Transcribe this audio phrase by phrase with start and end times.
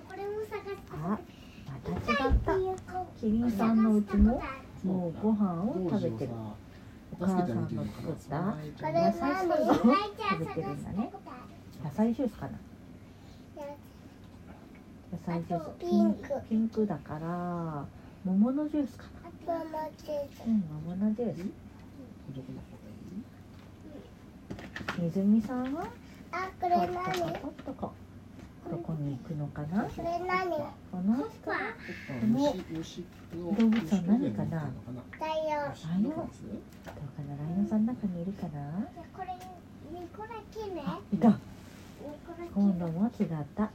[0.00, 1.18] これも探すあ
[1.66, 2.50] また違った
[3.18, 4.42] キリンさんのうちも。
[4.84, 6.30] もうご飯を食べてる。
[7.18, 11.12] お母さんの作った野菜何サラダを食食べてるんだね。
[11.82, 12.52] 野菜ジュースかな。
[15.12, 15.78] 野菜ジュース。
[15.80, 16.20] ピンク。
[16.48, 16.86] ピンク。
[16.86, 17.86] だから
[18.24, 19.54] 桃のジュースかな。
[19.54, 19.58] う
[20.50, 21.38] ん桃のジュース。
[21.38, 22.88] どこの方が
[24.98, 25.10] いい？
[25.10, 25.86] 水見さんは？
[26.32, 26.92] あ、これ何？
[27.40, 27.92] ことっとこ
[28.70, 29.84] どこに行くのかな？
[29.84, 30.64] これ何こ
[31.04, 31.24] の動
[33.66, 34.70] 物は何かな？
[35.20, 36.04] だよライオン？
[36.04, 36.28] どうか
[37.28, 37.36] な？
[37.36, 38.50] ライオンさんの中にいるかな？
[39.16, 39.28] これ、
[39.98, 41.38] ニコラキねいた。
[42.54, 43.26] 今度も違っ
[43.56, 43.70] た。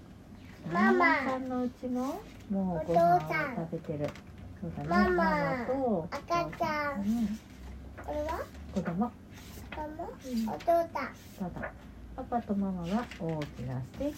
[0.72, 1.06] ママ。
[1.06, 3.56] ライオンさんのうちももうごお飯を父さん。
[3.56, 4.10] 食べてる。
[4.60, 4.88] そうだね。
[4.90, 5.66] ママ。
[5.66, 6.08] と。
[6.12, 7.02] 赤ちゃん。
[7.02, 7.40] うん。
[8.06, 8.44] これは？
[8.74, 8.94] 子供。
[9.00, 9.12] マ
[9.98, 10.04] マ
[10.54, 11.16] お父さん。
[11.40, 11.72] そうだ。
[12.14, 14.16] パパとママは大きなステーキ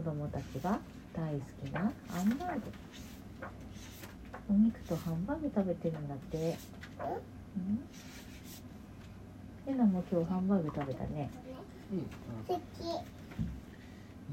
[0.00, 0.80] 子供たちが
[1.12, 2.62] 大好きなハンバーグ
[4.48, 6.38] お肉とハンバーグ食べてるんだって。
[6.38, 7.80] うん。
[9.66, 11.28] えなも今日ハンバーグ食べたね。
[11.92, 11.98] うん。
[12.00, 12.58] ど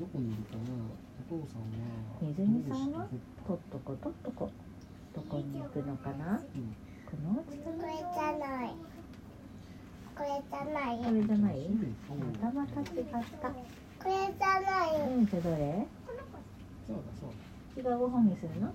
[0.06, 0.62] こにいるかな
[1.30, 1.60] お父さん。
[1.60, 1.68] は
[2.22, 2.94] 水見さん。
[2.94, 3.06] は
[3.46, 4.50] とっとことっとこ
[5.14, 6.74] どこに行くのかなうん。
[7.06, 8.72] このうちこれじゃない
[10.16, 11.70] これじゃないこれじゃない
[12.18, 12.88] またまた違っ
[13.42, 13.52] た
[14.04, 15.88] これじゃないうんじゃあどれ？
[16.88, 18.74] そうだそうだ違うご飯にするの？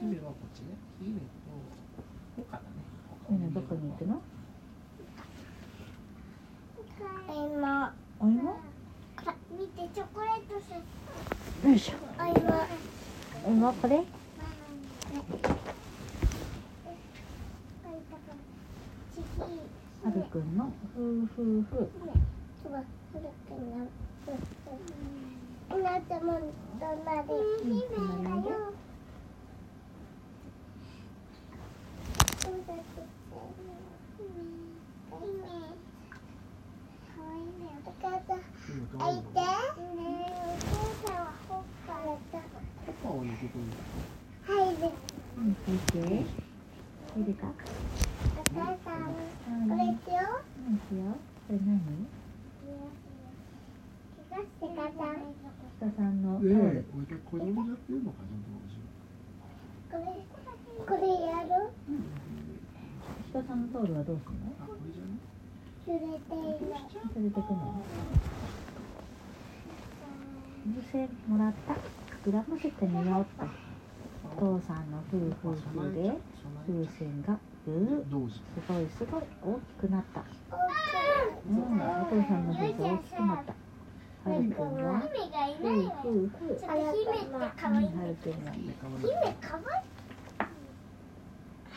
[0.00, 0.66] 姫はこっちね
[1.02, 1.24] 姫と
[2.36, 2.62] 他だ
[3.38, 4.22] ねどこに行くの？
[7.28, 8.60] 今お芋？
[9.58, 11.94] 見てチョコレートすよいしょ。
[12.22, 12.34] お芋。
[13.46, 14.04] お芋これ？
[20.04, 21.88] はるくんのふうふうふう。
[39.10, 39.46] いてわ
[39.76, 41.92] いいのお母さんはほっか
[42.86, 43.64] パパはねここに
[44.46, 44.92] 入る
[45.36, 46.24] うん拭いて
[47.16, 47.50] 入れたお
[48.54, 50.20] 母さんこれしよ。
[50.20, 51.16] よ。
[51.48, 51.80] これ何？
[55.96, 56.36] さんの。
[56.36, 60.12] タオええル俺が子供やってるのかちゃんとこれ
[60.84, 61.48] これやる？
[63.30, 64.52] 北さんのタオルはどうするの？
[64.60, 65.16] あこれじゃね
[65.86, 66.34] 揺れて
[67.16, 67.80] 連れてくの。
[70.76, 71.72] 風船もらった？
[72.28, 73.46] 膨らませてみようっと
[74.44, 75.16] お父さんの夫
[75.54, 76.12] 婦風で
[76.66, 77.38] 風船が
[77.68, 80.24] すごいすごい大きくなった。
[80.50, 80.58] 大
[81.48, 81.80] うん。
[81.80, 83.54] お父さんの風船大きくなった
[84.24, 89.88] はるくんは姫がいふないふうふうちょっと姫って可愛いはるくんが姫かわいい姫可愛い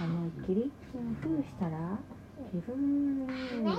[0.01, 1.99] 思いっきりふうふうしたら
[2.51, 3.77] ふふん風船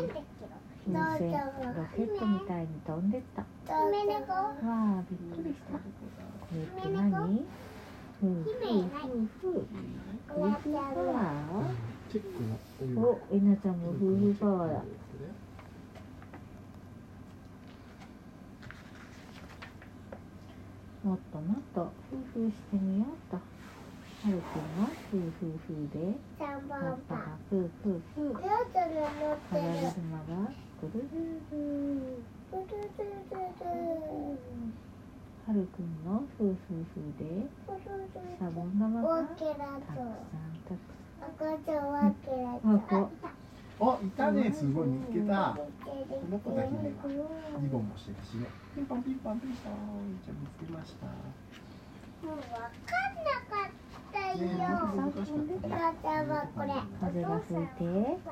[1.72, 5.82] ロケットみたいに飛んでったわあびっくりしたこ
[6.54, 7.10] れって何
[8.20, 14.68] ふうふうふうふうふうふうチェックのお湯ーおえなちゃんもふうふうパワー。
[14.68, 14.82] だ
[21.04, 23.36] もっともっとふうふうしてみようと。
[23.38, 23.42] は
[24.30, 26.12] るくんはふうふうふうで。
[26.38, 30.52] パパがふうふうふうりょうちゃんの持ってるパラリズマが
[30.82, 31.00] ぐる
[35.46, 37.24] はるくんのふうふうふうで
[38.38, 41.28] シャボン玉がたくさんとたくさんあ
[42.88, 43.10] こ
[43.80, 45.54] あいたねすごい見つけた。
[45.54, 46.92] とこの子だ姫は
[47.60, 48.46] リボンもしてるしね。
[48.74, 49.72] ピンポンピンポンピンポン。
[50.24, 51.06] じゃあ見つけました。
[51.06, 53.70] もうわかんなかっ
[54.12, 54.46] たよ。
[56.28, 56.68] はこれ。
[57.00, 57.82] 風が吹いて。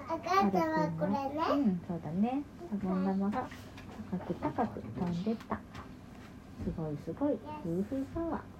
[0.09, 0.21] 赤
[0.51, 2.43] ちゃんはこれうねんそうだね。
[2.71, 3.49] シャボン玉が
[4.10, 5.57] 高く高く飛んでった。
[5.57, 5.60] す
[6.77, 7.39] ごいすごい。
[7.65, 8.59] 夫婦パワー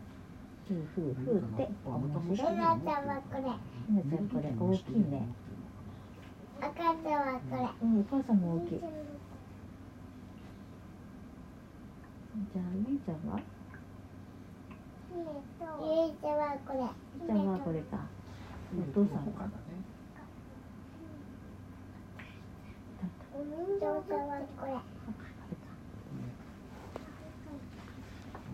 [0.71, 5.27] ふうふうふうって面白いね赤ちゃんはこれひなちゃんこれ大きいね
[6.61, 13.41] 赤ちゃんはこれうんお母さんも大きいじゃあゆいちゃんは
[15.11, 15.19] ゆ
[16.07, 18.07] いちゃんはこれゆいちゃんはこれか
[18.79, 19.51] お父さんは
[23.35, 24.85] お人形ちゃんはこれ本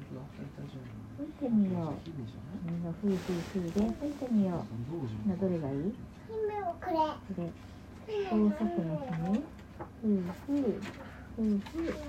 [0.09, 1.97] 当だいたじゃん吹いてみよう
[2.71, 4.63] みんなふうふうふうで吹いてみよ
[5.25, 5.59] うなどれ。
[5.59, 5.95] がいい
[6.29, 6.97] 姫はこれ。
[7.35, 7.49] これ。
[8.07, 10.61] 大の姫ふうふう
[11.35, 12.05] ふうふうは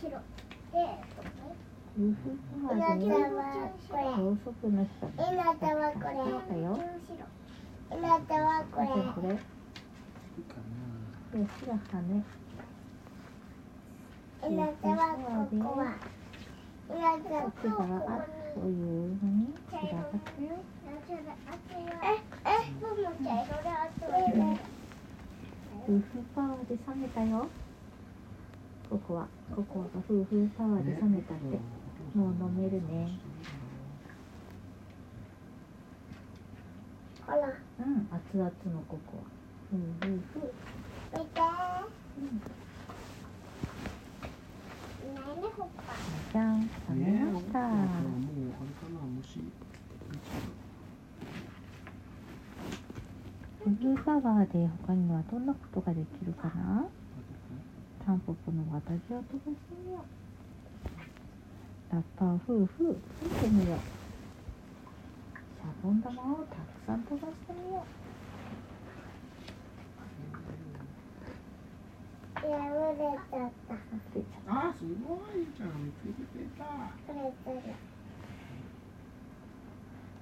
[0.00, 0.76] 白で
[1.94, 2.36] 夫婦
[2.68, 3.40] パうなワーでちゃんは
[3.88, 4.00] これ。
[4.04, 6.12] 高速の人えなちゃんはこれ。
[7.90, 8.86] えなちゃんはこれ。
[8.88, 9.34] これ。
[11.32, 12.41] で白羽
[14.42, 15.94] ちゃんはここは
[16.90, 20.50] えなちゃんはここっちこがあそうにいうふうに散らばってよ
[22.02, 22.50] ええ
[22.82, 24.02] もも茶色であと
[24.36, 24.58] ね
[25.86, 26.02] 夫婦
[26.34, 27.46] パワーで冷めたよ
[28.90, 31.58] ここはここは夫婦パワーで冷めたって
[32.18, 33.18] もう飲めるね
[37.24, 38.50] ほらうん熱々の
[38.88, 39.20] ココア
[39.72, 41.40] 夫婦見て
[45.14, 45.68] 何ほっ
[46.32, 49.40] ぱじゃん冷めました、もうあれかな虫
[53.64, 56.86] 夫婦パワーで他にはどんなことができるかな？
[58.04, 59.98] タンポポの私を飛ばしてみよ
[61.92, 61.94] う。
[61.94, 63.78] ラッパー夫婦吹いてみよう。
[65.60, 67.84] シャボン玉をたくさん飛ばしてみよ
[72.42, 73.74] 破れちゃった。
[74.48, 75.68] あすごいじゃん。
[75.84, 76.64] 見つけてた。
[77.06, 77.62] これ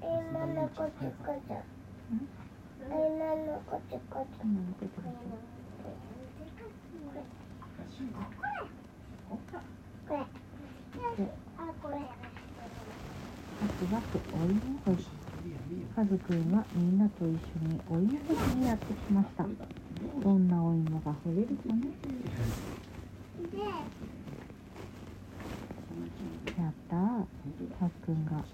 [0.03, 1.51] 今のこちこち
[2.83, 2.97] 今
[3.35, 4.49] のこちこちこ。
[10.11, 10.17] れ。
[11.17, 11.95] であこれ。
[13.61, 14.57] ワクワクお芋
[14.87, 14.97] 掘り
[15.45, 17.35] いいよいいよカズくんはみんなと一緒
[17.69, 19.45] にお芋掘りにやってきました
[20.23, 23.59] どんなお芋が掘れるかなで
[26.61, 26.97] やった。
[26.97, 27.25] ー
[27.79, 28.45] たっくんが早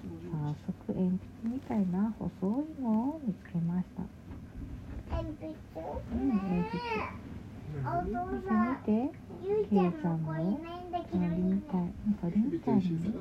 [0.67, 4.03] 速鉛筆みたいな細い芋を見つけました。
[5.17, 5.55] 鉛筆
[6.13, 6.83] うん鉛筆見
[8.83, 8.83] て。
[8.83, 9.11] さん見て。
[9.45, 9.67] ゆい。
[9.67, 13.13] ちゃんの鳥みたい鳥みたいにね。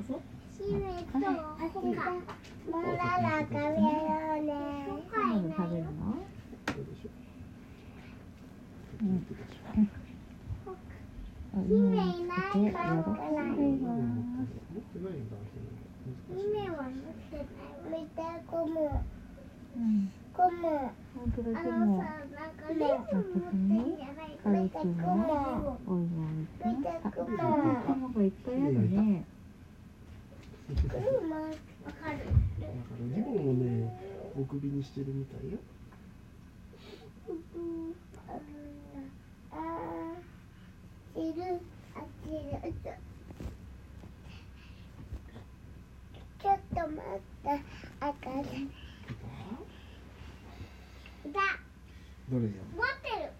[5.56, 6.25] 食べよう
[16.28, 18.80] 姫は持ってない見てゴム
[19.76, 20.10] うん。
[20.34, 20.62] ゴム
[21.14, 22.04] 本当だあのさ
[22.34, 27.40] なんかレモン持ってんじゃないカズ見てゴムもお芋を見つけました見て
[27.86, 29.24] 卵いっぱいあるね
[30.68, 31.40] ゴムわ
[31.92, 32.18] かる
[33.14, 33.64] リボンをね
[34.38, 35.58] お首にしてるみたいよ。
[39.56, 39.58] あ
[41.96, 42.42] あっちいる
[46.42, 47.48] ちょっと待って
[48.00, 48.42] あかん？
[51.32, 51.40] だ
[52.30, 53.32] どれよ持ってる。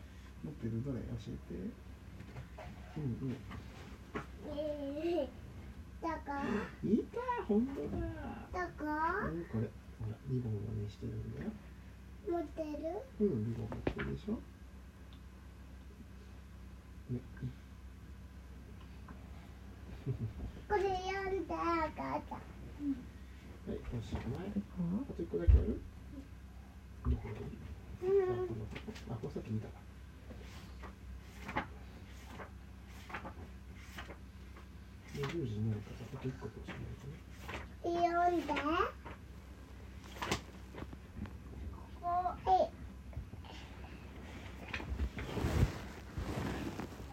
[0.45, 0.83] 持ってる。
[0.85, 1.01] どれ？
[1.01, 1.55] 教えて。
[2.97, 3.37] うんうん。
[4.57, 5.37] えー
[6.03, 6.43] だか
[6.85, 7.99] いた本当だ。
[8.53, 8.83] だか
[9.27, 9.63] うんこれ？
[10.01, 11.51] ほらリボンをねしてるんだよ。
[12.29, 12.69] 持ってる？
[13.21, 14.33] うんリボン持ってるでしょ？
[14.33, 14.39] ね
[17.07, 17.15] こ
[20.75, 21.95] れ読んであかん。
[21.97, 22.23] だはい
[23.69, 23.71] お
[24.03, 24.53] しまいあ
[25.15, 25.81] と一個だけある？
[29.09, 29.69] どこうさっき見た。
[29.69, 29.75] か
[35.15, 37.13] で10時になるからあと一個とおしまいだね
[37.83, 38.59] 読んでこ
[42.03, 42.37] こはい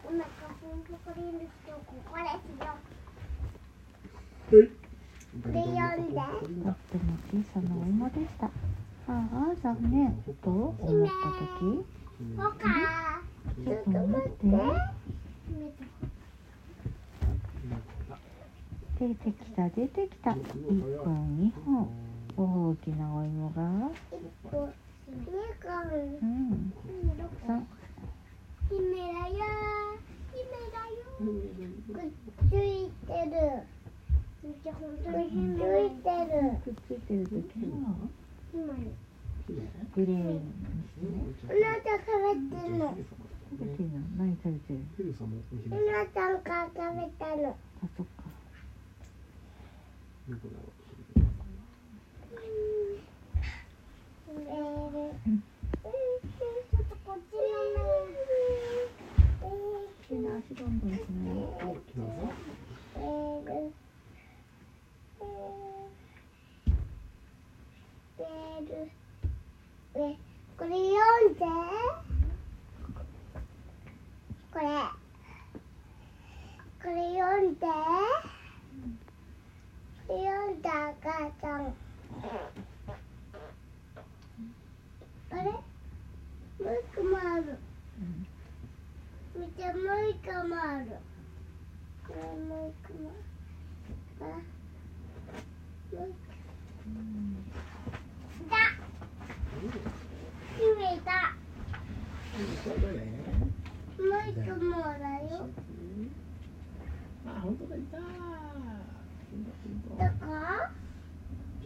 [0.09, 0.57] 今花粉
[0.91, 2.65] ここでいいんですけどここですよ
[4.51, 4.61] はい
[5.33, 6.21] で読んでと
[6.69, 8.49] っても小さなお芋でしたあ
[9.07, 10.11] あ残念
[10.43, 10.81] と思った
[11.39, 11.85] 時
[12.37, 13.21] ほか
[13.63, 14.33] ちょっと待って
[18.99, 21.89] 出てきた出てきた1本2本
[22.37, 24.17] 大きなお芋が一
[24.51, 24.69] 個
[25.09, 25.15] う
[26.25, 26.73] ん。
[27.45, 27.67] 三
[28.69, 29.41] 姫だよ
[30.31, 30.37] 姫
[30.71, 31.01] だよ
[31.91, 32.05] くっ
[32.49, 32.57] つい
[33.07, 33.35] てる
[34.43, 36.33] めっついてる
[36.63, 37.33] くっついてる時
[37.65, 37.77] は
[38.53, 38.79] 今に
[39.95, 40.39] グレーに
[40.87, 41.11] してね
[41.49, 41.99] うなちゃん。
[41.99, 42.81] 食べてるの
[43.51, 45.27] 食べてるの何食べてるヘルさん。
[45.29, 46.41] もお昼うなちゃん。
[46.41, 48.22] から食べたのあそっか
[50.25, 50.73] どだろ
[54.29, 55.43] うんん。
[70.57, 71.45] これ読んで。
[74.53, 74.65] これ。
[76.81, 77.67] これ読んで。
[80.17, 81.09] 読んだ赤
[81.41, 81.73] ちゃん。
[85.31, 85.41] あれ？
[85.43, 85.57] も
[86.59, 87.57] う一個もある。
[89.35, 89.73] 見て、もう
[90.11, 90.85] 一個もある。
[92.07, 92.17] これ？
[92.45, 93.09] もう一個も
[94.19, 94.25] ある。
[94.25, 94.25] あ
[95.95, 96.17] もう一個。
[98.49, 98.55] だ。
[100.57, 101.09] 決めた。
[103.97, 104.67] もう一個も
[105.29, 105.49] よ。
[107.25, 107.97] あ、本当だ、いた
[109.33, 109.57] どこ
[109.97, 110.03] じ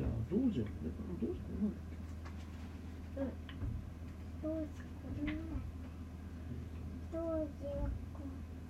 [0.03, 1.75] ゃあ、どうじゃ、どうじゃ、なんだ
[3.21, 3.23] っ
[4.41, 4.63] どうしこ
[5.25, 5.33] れ
[7.11, 8.17] どうしよけ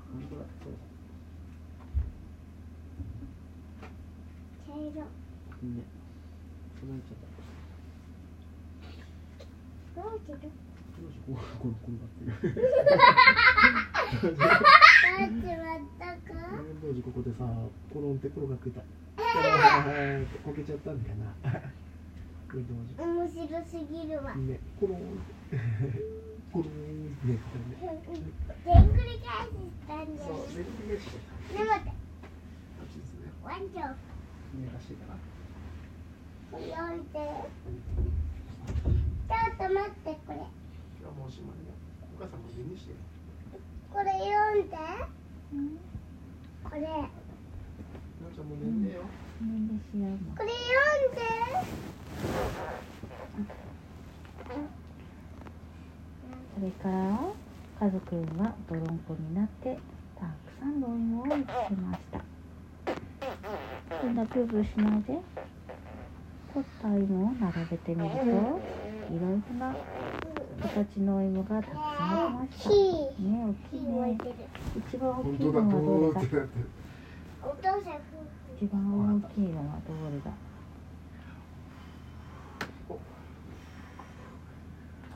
[0.10, 0.72] 本当だ、そう？
[4.66, 4.94] 茶色ね、
[6.80, 7.28] それちゃった。
[10.02, 10.48] どうしようど
[11.08, 12.32] うしよう、こう、こう、こうなってる。
[14.22, 14.46] どうしま
[15.76, 16.08] ったか？
[16.08, 16.42] どうしここ
[16.78, 17.44] でさ、
[17.92, 18.82] コロンって転がってた。
[20.46, 21.34] こけちゃったんだよな。
[22.48, 25.58] これどうじ面白すぎるわね、コロンって。
[26.54, 26.72] コロンっ
[27.18, 27.58] てね、こ
[28.06, 28.22] れね。
[28.64, 30.66] でんぐり返ししたんだよそう、ね
[31.66, 31.96] 待ってこ
[32.86, 33.34] っちですね。
[33.44, 33.98] ワンちゃん
[34.62, 35.18] 寝かしてから。
[36.52, 40.48] これ置いてちょっと待ってこれ今
[41.00, 41.74] 日はもうおしまいよ。
[42.16, 42.98] お母さんも寝にしてよ。
[43.92, 44.78] これ読んで
[45.52, 45.97] う寝ん
[48.88, 49.02] でよ。
[49.42, 50.08] 年齢しよ。
[50.08, 51.22] うもこれ読んで。
[56.56, 56.96] それから
[57.88, 59.78] 家族は泥んこになって
[60.20, 62.22] たくさんのお芋を見つけました。
[64.02, 65.20] そんなプープーしないで
[66.54, 68.32] 取ったお芋を並べてみるといろい
[69.10, 69.76] ろな
[70.62, 72.76] 形のお芋がたくさんありましたね
[73.46, 74.18] 大きいね
[74.90, 76.22] 一番大きいのは、どれだ？
[78.60, 78.76] 一番
[79.16, 80.20] 大きいのはどれ。
[80.20, 80.32] だ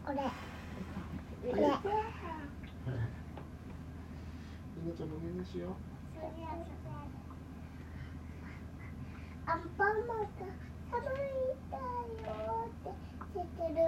[0.06, 0.18] これ。
[1.52, 1.60] これ。
[4.84, 5.72] みんちゃんも寝にしよう。
[9.48, 10.24] アンパンマンが
[10.92, 11.06] 寒い
[11.72, 11.82] だよ
[12.68, 12.90] って
[13.34, 13.80] 知ってる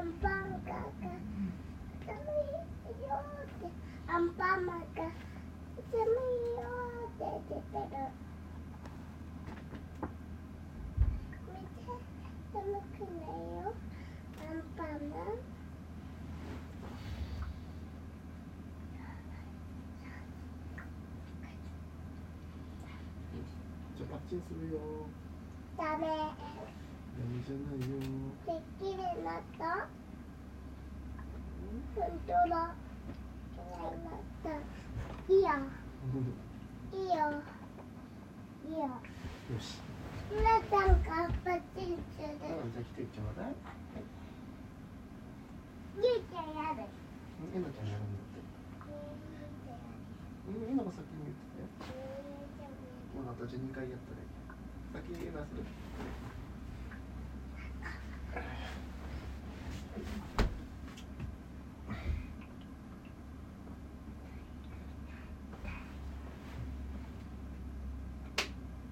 [0.00, 0.32] アンパン
[0.64, 0.72] が
[2.06, 2.24] 寒い
[3.04, 3.12] よ
[3.44, 3.68] って
[4.08, 5.02] アンパンマンが
[5.92, 6.08] 寒い
[6.56, 6.64] よ
[7.04, 8.00] って知ってる。
[11.44, 11.84] 見て
[12.50, 13.76] 寒くないよ。
[14.40, 15.36] アンパンマン。
[23.98, 24.80] じゃあ、パッチンするよ。
[25.76, 26.06] ダメ
[27.20, 28.00] ダメじゃないよ。
[28.48, 29.84] てっきりなった
[31.60, 32.72] 本当だ
[33.52, 34.48] きれいになった
[35.28, 35.52] いいよ
[36.90, 37.20] いいよ
[38.64, 38.96] いいよよ
[39.60, 39.76] し。
[40.32, 43.52] 皆さんがパチンするじゃあ、来てちょうだい。
[45.96, 46.88] ゆうちゃんやる
[47.52, 48.40] えなちゃんやるんだって。
[50.48, 52.00] うん、えなが先に言ってたよ。
[53.12, 55.12] もうあとじゃあ2回やったらいい。
[55.12, 55.60] 先にえなする。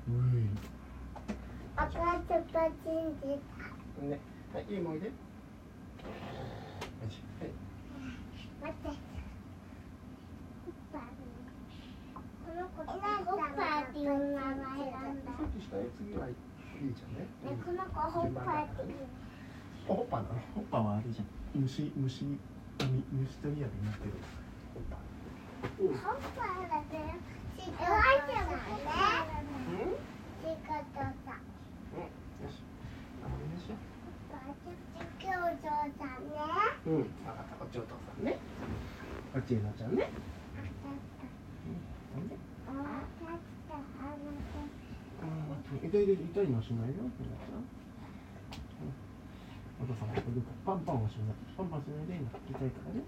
[0.09, 0.13] う
[1.77, 3.27] 赤ちょっとパチンして
[4.05, 4.09] い。
[4.09, 4.19] ね。
[4.53, 5.07] はい、いいもんいで。
[5.09, 5.15] はい。
[8.61, 8.99] 待って
[12.49, 13.01] この子ホッ
[13.55, 14.39] パーっていう名。
[15.99, 17.21] 次はいいちゃんね。
[17.45, 18.97] ねこの子ホッパーっていう
[19.89, 21.27] ホッパーなのホッパーはあれじゃん
[21.61, 24.13] 虫虫網虫取り網になってる
[24.77, 27.09] ホッパーうんホッパーだけど
[27.57, 28.69] 仕事さね
[29.65, 29.97] うん
[30.45, 31.41] 仕事さ
[31.97, 32.05] よ
[32.53, 32.61] し
[33.25, 33.81] あお願いしよ
[35.19, 36.37] 教場さんね
[36.89, 37.03] ううん。
[37.03, 37.55] 分かった。
[37.57, 38.39] こっちお父さんね。
[39.33, 40.11] こっちえなちゃんね。
[45.79, 46.95] 痛い痛い痛いのしないよ
[49.81, 50.23] お父さんこれ
[50.67, 53.03] パンパンはしないパンパンしないで今痛いからね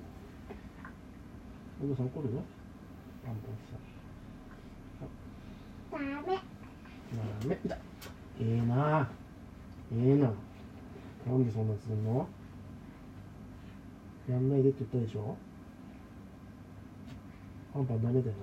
[1.83, 2.43] お父さん怒るよ
[3.25, 3.79] パンパンした
[5.91, 5.99] ダ
[6.31, 6.39] メ
[7.43, 7.77] ダメだ
[8.41, 9.09] ええな
[9.93, 10.33] ええな
[11.27, 12.29] なんでそんなすんの
[14.31, 15.37] やんないでって言ったでしょ？
[17.75, 18.37] パンパンダメだよ？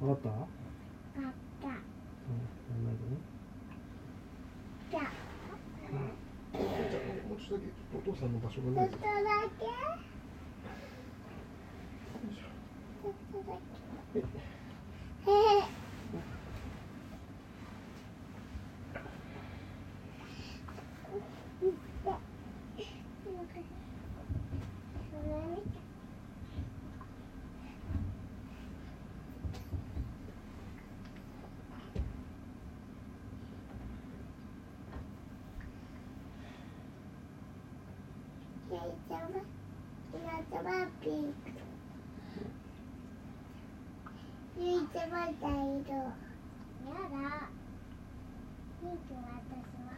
[0.00, 0.28] 分かった？
[0.30, 1.68] うんかった。
[1.68, 1.76] やん
[2.84, 3.20] ないでね。
[4.90, 5.02] じゃあ。
[6.52, 8.96] もうちょっとだけお父さんの場所ちょっとだけ。
[8.96, 13.52] ちょっとだ
[14.14, 15.80] けへへ
[38.70, 39.26] でゆいちゃんは
[40.12, 41.18] ひなたはピンクゆい
[44.92, 46.14] ちゃんは茶色や
[47.10, 47.50] だ
[48.80, 49.10] ピンク。
[49.10, 49.90] 私は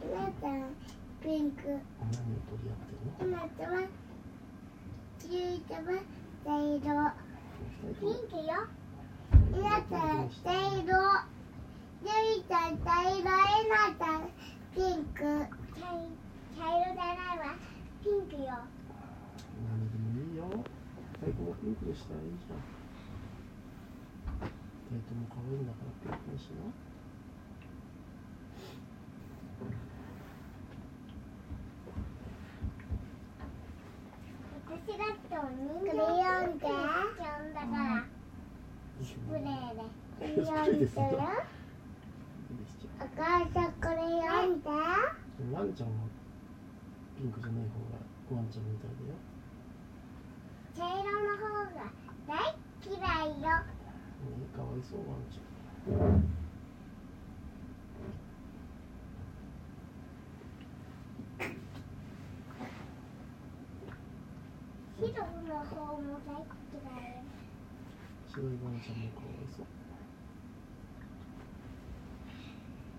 [0.00, 0.50] ひなた
[1.22, 1.62] ピンク。
[1.68, 1.72] 何を
[2.50, 3.86] 取り合ってるのひなたは
[5.30, 5.92] ゆいちゃんは
[6.44, 7.14] 茶色
[8.00, 8.42] ピンク。
[8.42, 8.66] よ
[9.54, 9.94] ひなた
[10.42, 10.82] 茶色
[12.02, 12.08] ゆ
[12.38, 13.30] いちゃん茶色ひな
[14.00, 14.18] た
[14.74, 15.22] ピンク。
[15.78, 15.86] 茶
[16.58, 17.54] 茶色じゃないわ
[18.02, 18.34] ピンク。
[18.42, 18.58] よ
[20.50, 22.58] 最高もピンクでしたらいいじゃん
[24.90, 26.66] 二人とも可愛いんだからピンクにしな
[34.66, 38.04] 私だってお人形クレヨンでだから
[39.02, 39.82] スプレーで。
[40.18, 40.84] クレヨン
[43.00, 44.68] お母さんこれ読んで。
[45.52, 45.94] ワンちゃんは
[47.16, 48.02] ピンクじゃない方が
[48.36, 49.29] ワンちゃんみたいだよ
[50.76, 51.92] 茶色の方が
[52.26, 52.54] 大
[52.86, 53.48] 嫌いよ。
[53.48, 56.40] ねかわいそうワンちゃん
[64.98, 67.24] 白の方も大嫌い
[68.28, 69.66] 白いワンちゃんもかわいそう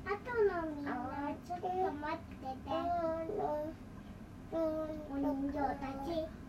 [0.06, 0.90] あとのみんな
[1.46, 2.70] ちょっと待ってて
[4.51, 6.40] お人形たち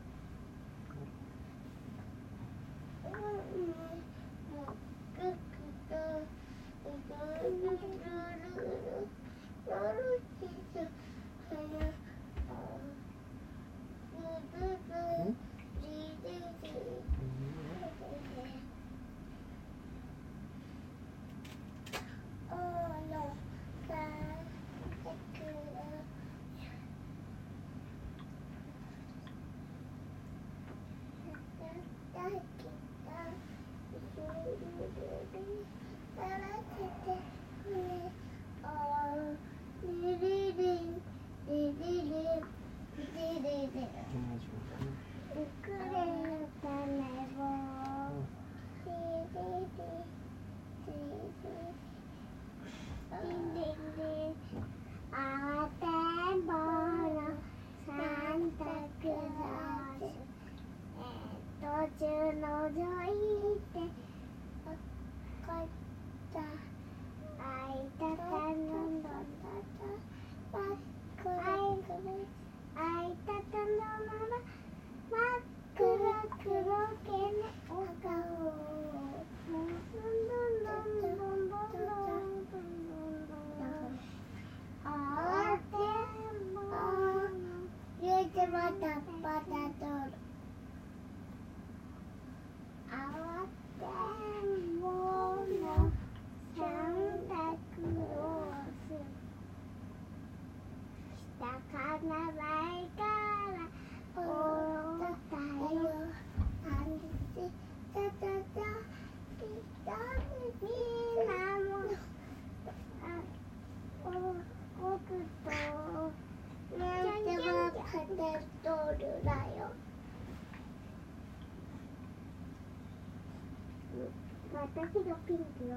[124.74, 125.76] 私がピンクよ。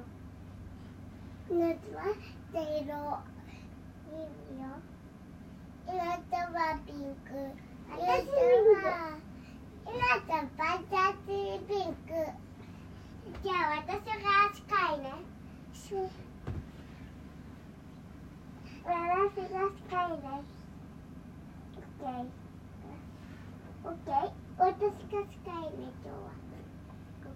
[1.49, 1.60] 夏
[1.93, 2.15] は
[2.53, 2.71] 茶色。
[2.75, 4.71] いいよ。
[5.86, 5.91] 夏
[6.53, 7.29] はピンク。
[7.91, 9.19] 私は。
[9.86, 12.15] 夏はパチャチピンク。
[13.43, 14.23] じゃあ私が
[14.55, 14.63] 近
[14.95, 15.12] いね。
[18.86, 20.55] 私が近いです。
[21.73, 22.23] オッケー。
[23.84, 24.31] オッケー。
[24.58, 26.15] 私が近いね今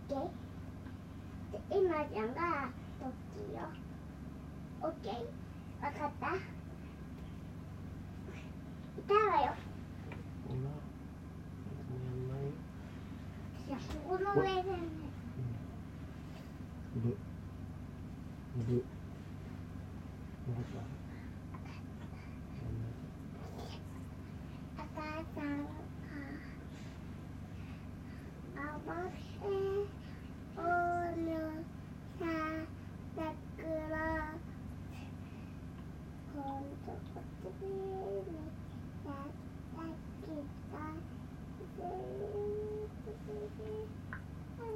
[0.08, 0.24] 日は。
[0.24, 0.49] オ
[1.52, 1.70] ッケー。
[1.70, 3.62] で今ちゃんがトッキーよ。
[4.82, 5.14] オッケー？
[5.84, 6.28] わかった？
[8.98, 9.54] 痛いわよ。
[10.50, 10.70] いよ
[13.68, 14.64] じゃあここの上でね。
[16.96, 17.02] ぶ
[18.66, 18.84] ぶ
[20.50, 20.78] わかった
[24.82, 25.00] お母
[25.36, 25.68] さんが
[28.58, 29.46] あばせ
[30.58, 30.60] お
[31.22, 31.24] の
[32.20, 32.22] さ
[33.16, 33.18] だ
[33.56, 33.58] く
[33.90, 33.96] ら
[36.36, 37.68] ほんとこっちに
[39.06, 40.36] やったき
[40.70, 40.88] たぜ
[44.58, 44.68] あら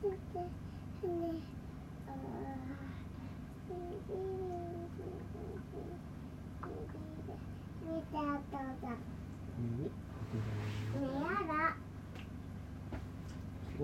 [0.00, 1.10] つてね
[2.06, 2.10] あ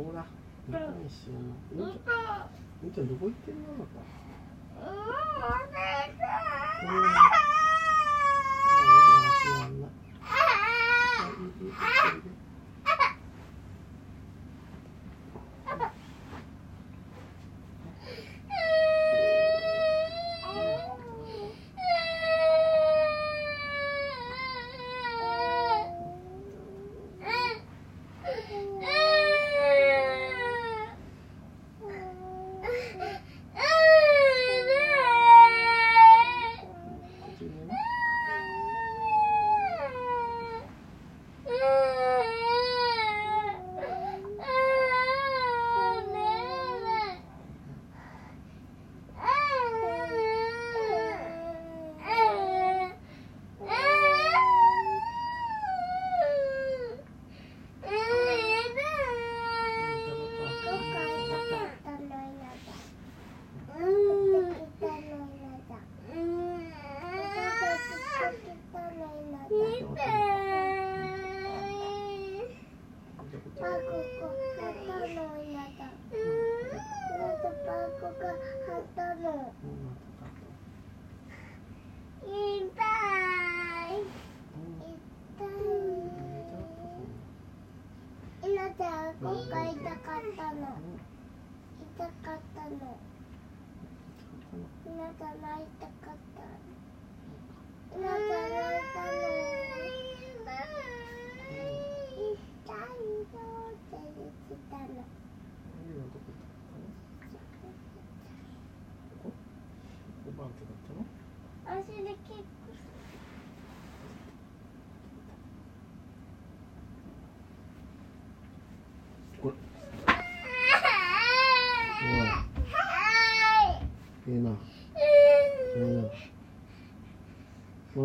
[0.04, 0.12] こ
[1.02, 2.46] にしようのみーちゃん。
[2.82, 3.47] みーちゃんどこ行った？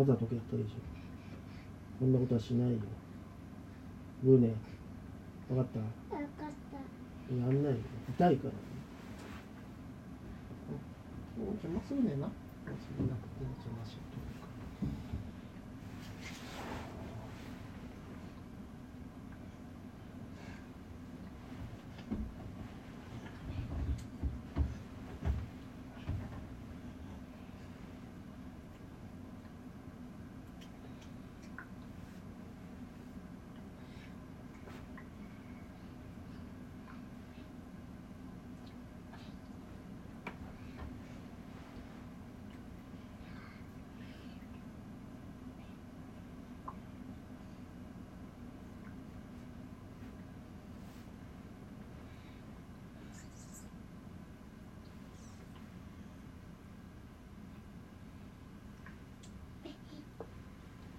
[0.04, 0.74] わざとやったでしょ。
[1.98, 2.78] こんなことはしないよ。
[4.22, 4.52] ブーね
[5.48, 5.78] 分かった？
[5.80, 5.86] よ
[6.36, 7.34] かった。
[7.34, 7.78] やんないよ。
[8.10, 8.54] 痛いから
[11.40, 12.28] お邪魔するねんな。
[12.66, 13.14] そんな
[13.84, 14.33] しよう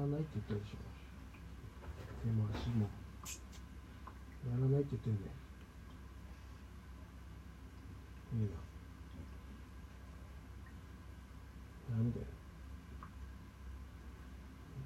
[0.00, 0.76] らないって言ったでしょ。
[2.24, 2.88] 手も足も。
[4.48, 5.20] やらないって言ってんね
[8.32, 8.56] いいな。
[11.90, 12.26] ダメだよ。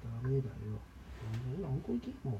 [0.03, 0.51] ダメだよ。
[1.57, 2.39] いや向こ行けもう。